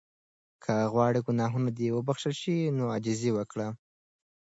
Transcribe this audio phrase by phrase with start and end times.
[0.63, 3.67] که غواړې ګناهونه دې وبخښل شي نو عاجزي وکړه.